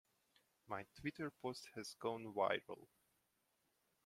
My 0.67 0.87
Twitter 0.99 1.29
post 1.29 1.67
has 1.75 1.93
gone 1.99 2.33
viral. 2.33 2.87